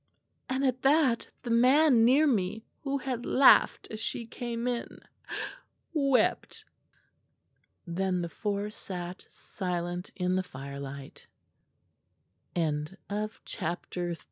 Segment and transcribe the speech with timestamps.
[0.49, 4.97] And at that the man near me, who had laughed as she came in,
[5.93, 6.65] wept."
[7.85, 11.27] Then the four sat silent in the firelight.
[13.45, 14.17] CHAPTE